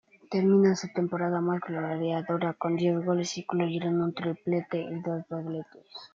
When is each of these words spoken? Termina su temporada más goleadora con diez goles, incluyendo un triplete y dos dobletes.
Termina 0.31 0.75
su 0.75 0.87
temporada 0.91 1.41
más 1.41 1.61
goleadora 1.61 2.53
con 2.55 2.75
diez 2.75 3.05
goles, 3.05 3.37
incluyendo 3.37 4.03
un 4.03 4.15
triplete 4.15 4.79
y 4.81 4.99
dos 4.99 5.27
dobletes. 5.29 5.85